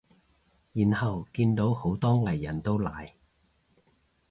[0.73, 3.13] 然後見到好多藝人都奶